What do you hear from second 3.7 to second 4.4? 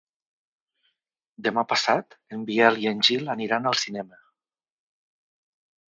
al cinema.